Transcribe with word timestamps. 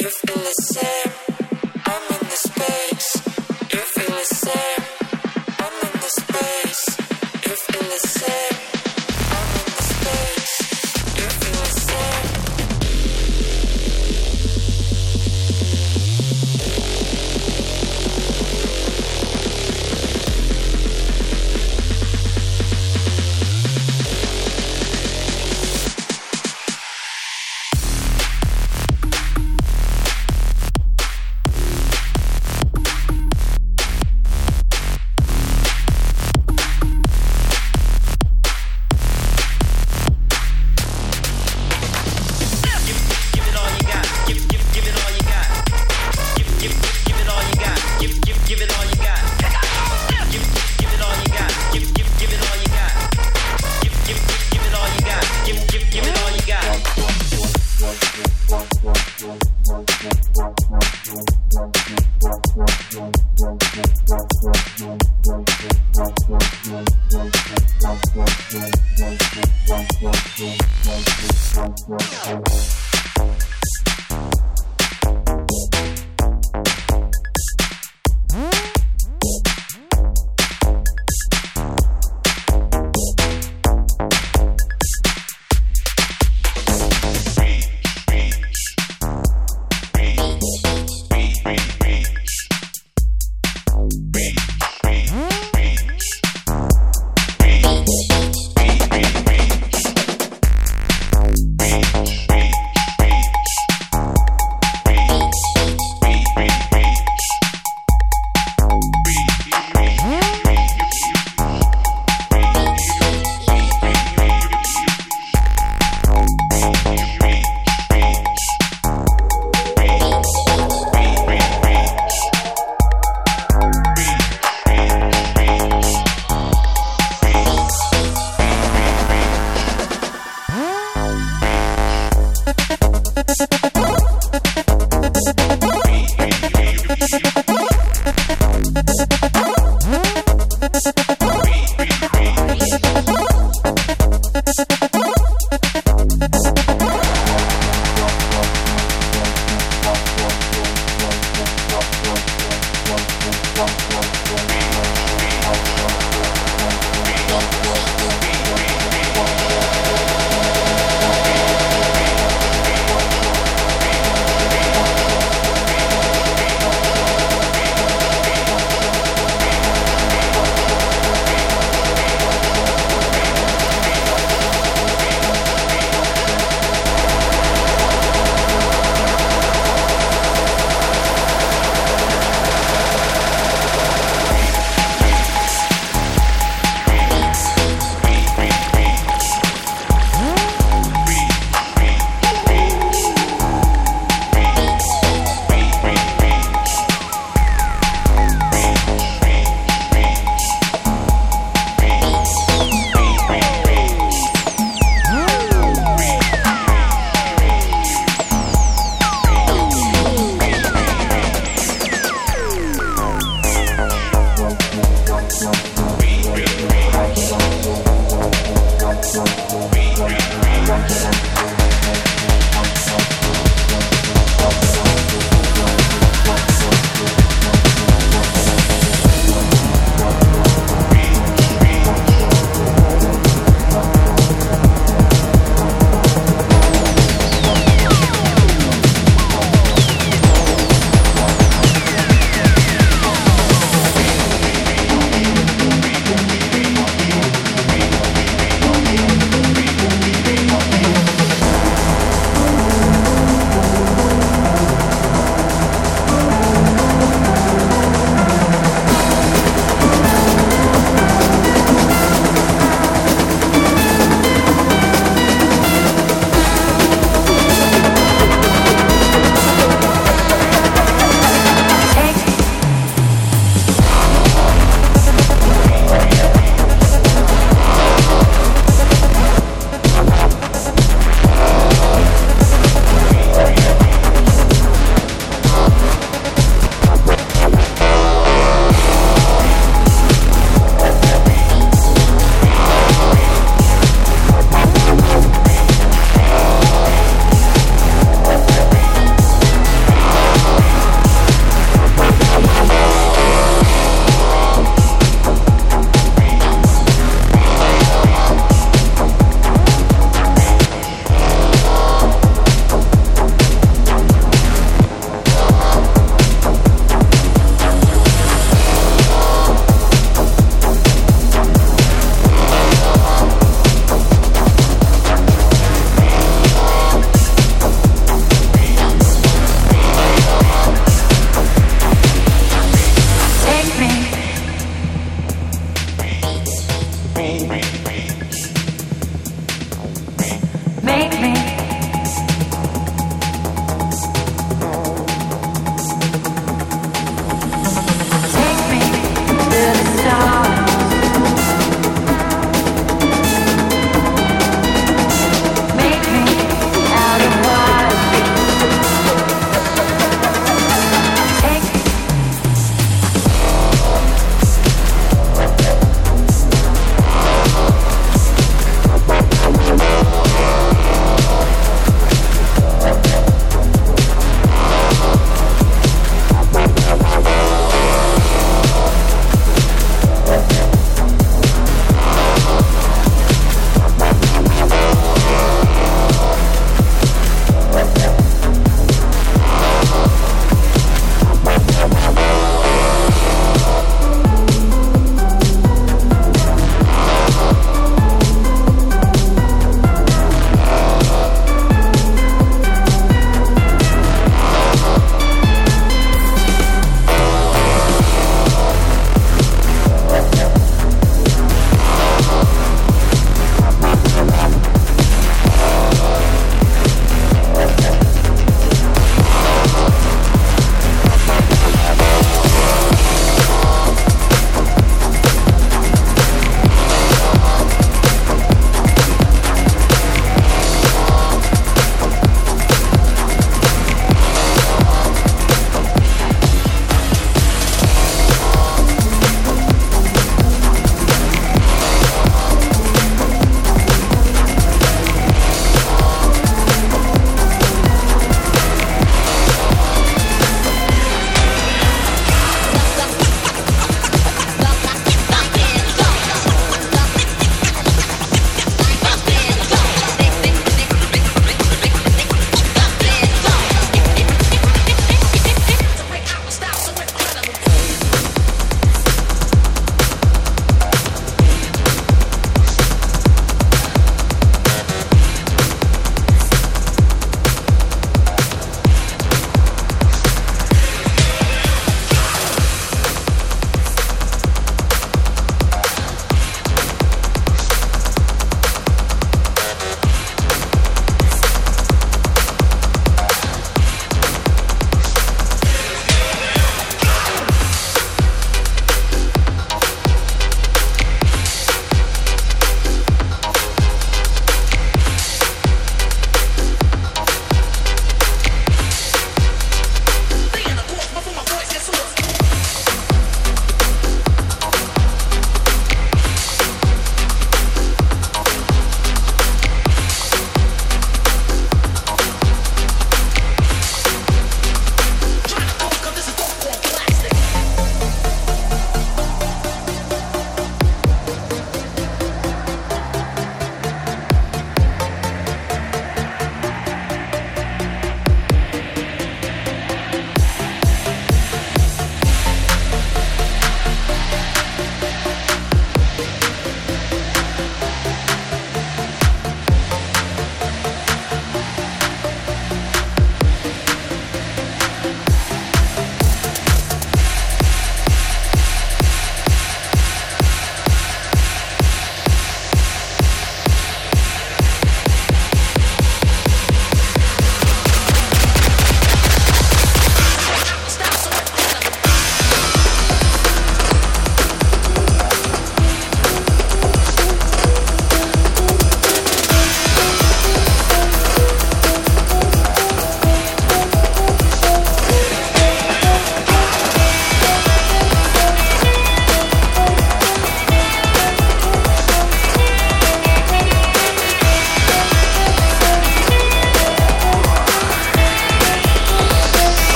drift 0.00 0.30
in 0.30 0.38
the 0.38 0.52
sand. 0.72 1.29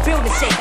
the 0.00 0.06
building 0.10 0.32
shake. 0.40 0.56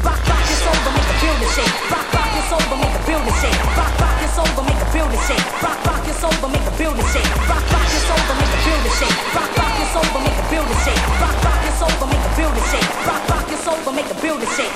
Rock, 0.00 0.20
rock 0.28 0.44
this 0.48 0.64
over, 0.64 0.90
make 0.96 1.08
the 1.08 1.16
building 1.20 1.52
shake. 1.52 1.74
Rock, 1.92 2.06
rock 2.14 2.30
this 2.32 2.52
over, 2.52 2.76
make 2.80 2.92
the 2.96 3.04
building 3.04 3.36
shake. 3.40 3.58
Rock, 3.76 3.92
rock 4.00 4.16
this 4.20 4.38
over, 4.38 4.62
make 4.64 4.80
the 4.80 4.88
building 4.92 5.20
shake. 5.28 5.44
Rock, 5.60 5.76
rock 5.84 6.00
this 6.04 6.24
over, 6.24 6.48
make 6.48 6.64
the 6.64 6.72
building 6.80 7.08
shake. 7.12 7.28
Rock, 7.50 7.64
rock 7.72 7.88
this 7.92 8.08
over, 8.08 8.32
make 8.40 8.48
the 8.48 8.60
building 8.64 8.92
shake. 8.96 9.16
Rock, 9.36 9.52
rock 9.60 9.76
this 9.76 9.92
over, 9.92 10.20
make 10.24 10.36
the 10.40 10.46
building 10.48 10.80
shake. 10.84 11.04
Rock, 11.20 11.36
rock 11.44 11.60
this 11.64 11.80
over, 11.84 12.06
make 12.08 12.22
the 12.24 12.32
building 12.32 12.66
shake. 12.72 12.88
Rock, 13.04 13.22
rock 13.28 13.44
this 13.52 13.66
over, 13.68 13.92
make 13.92 14.08
the 14.08 14.18
building 14.24 14.52
shake. 14.56 14.72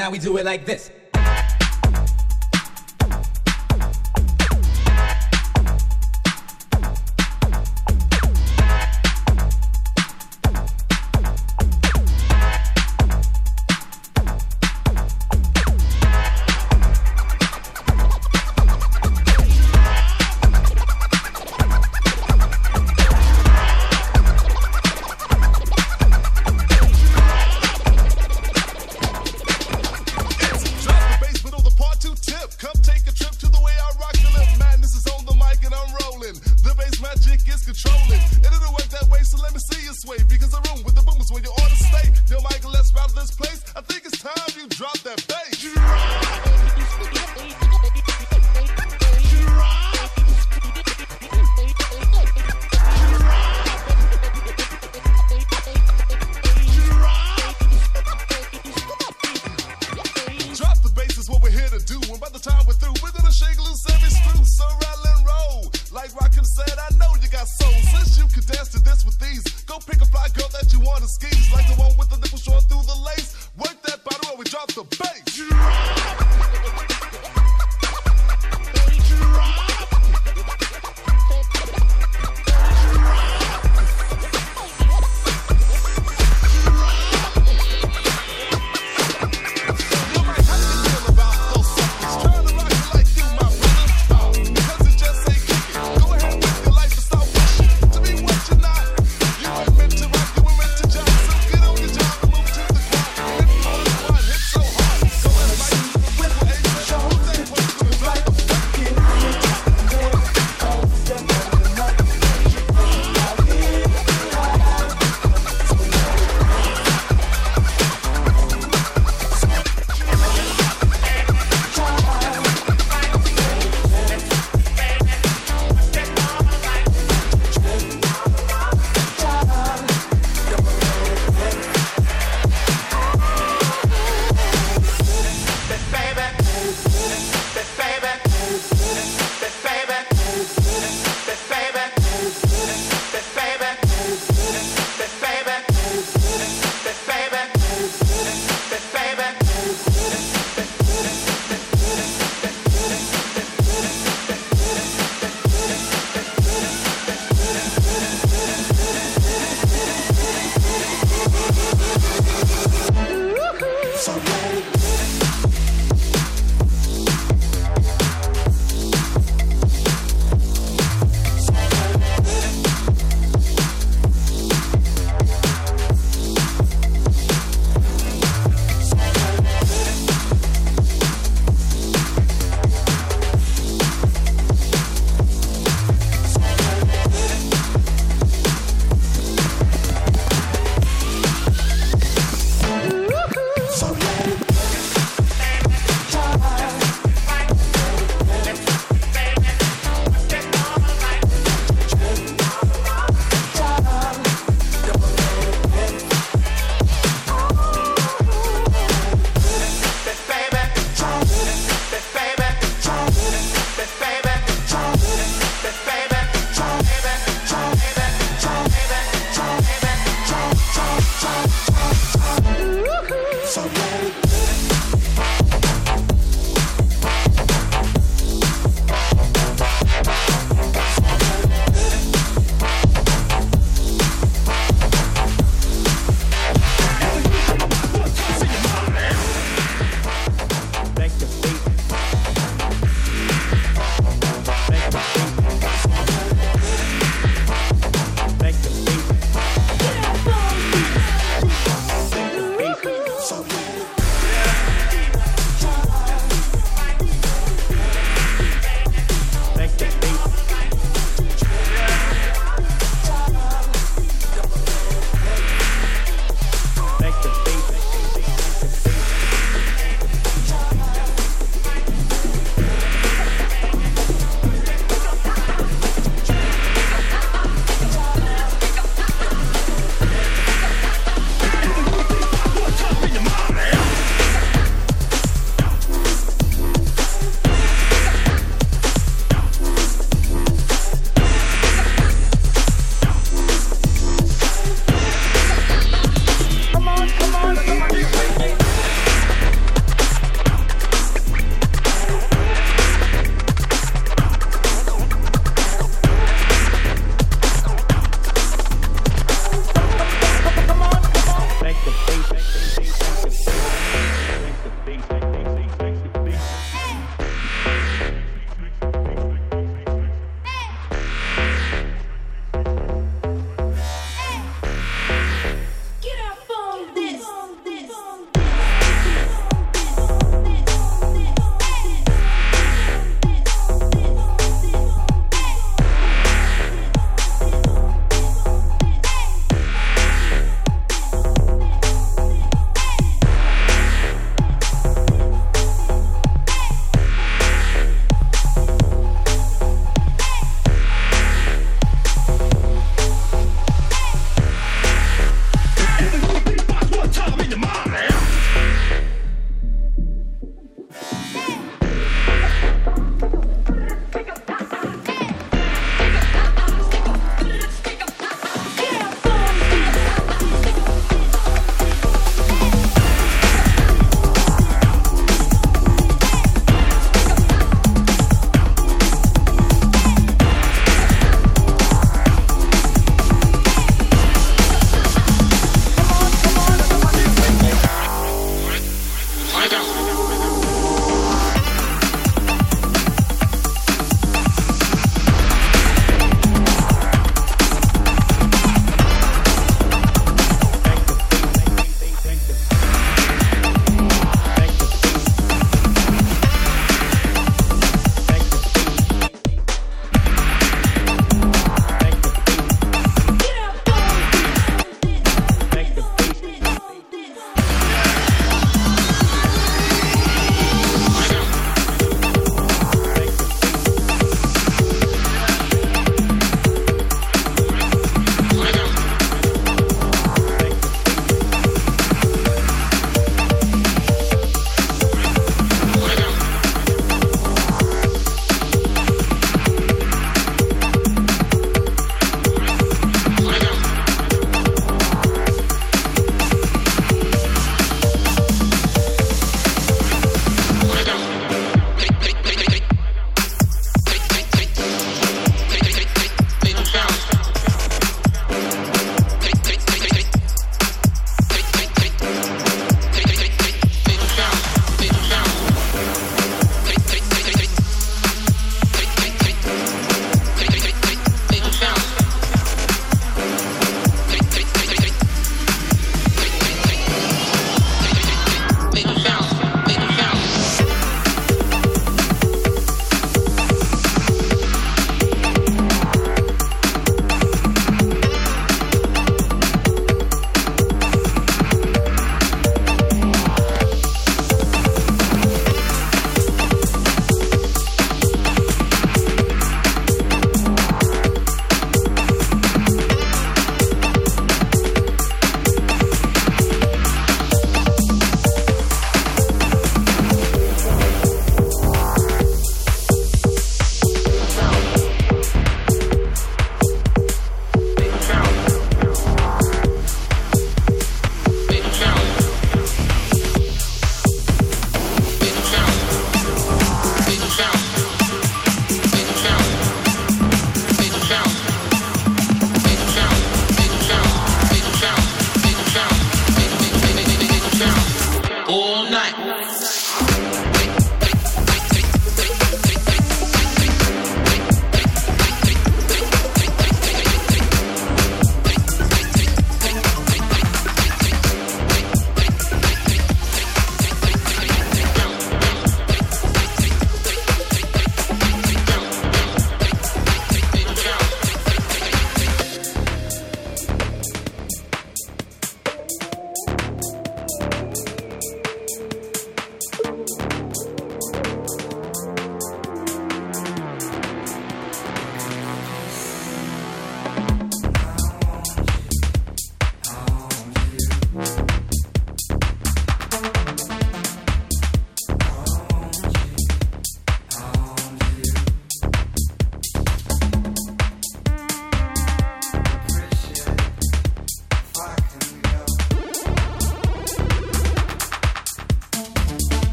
now 0.00 0.08
we 0.10 0.18
do 0.18 0.38
it 0.38 0.46
like 0.46 0.64
this. 0.64 0.89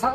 操 0.00 0.10